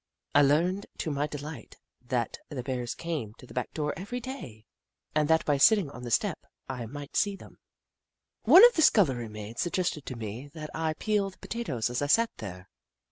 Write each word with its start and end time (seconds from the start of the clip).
I 0.33 0.41
learned, 0.41 0.87
to 0.97 1.11
my 1.11 1.27
delight, 1.27 1.77
that 2.03 2.39
Bears 2.49 2.95
came 2.95 3.35
to 3.35 3.45
the 3.45 3.53
back 3.53 3.71
door 3.71 3.93
every 3.95 4.19
day, 4.19 4.65
and 5.13 5.27
that 5.27 5.45
by 5.45 5.57
sitting 5.57 5.91
on 5.91 6.01
the 6.01 6.09
step, 6.09 6.39
I 6.67 6.87
might 6.87 7.15
see 7.15 7.35
them. 7.35 7.59
Snoof 7.59 8.41
59 8.45 8.51
One 8.55 8.65
of 8.65 8.73
the 8.73 8.81
scullery 8.81 9.29
maids 9.29 9.61
suggested 9.61 10.07
to 10.07 10.15
me 10.17 10.47
that 10.55 10.71
I 10.73 10.93
peel 10.95 11.29
the 11.29 11.37
potatoes 11.37 11.91
as 11.91 12.01
I 12.01 12.07
sat 12.07 12.31
there. 12.37 12.67